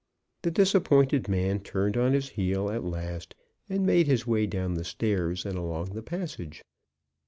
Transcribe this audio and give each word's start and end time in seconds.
The 0.41 0.49
disappointed 0.49 1.29
man 1.29 1.59
turned 1.59 1.95
on 1.95 2.13
his 2.13 2.29
heel 2.29 2.71
at 2.71 2.83
last, 2.83 3.35
and 3.69 3.85
made 3.85 4.07
his 4.07 4.25
way 4.25 4.47
down 4.47 4.73
the 4.73 4.83
stairs 4.83 5.45
and 5.45 5.59
along 5.59 5.91
the 5.93 6.01
passage. 6.01 6.63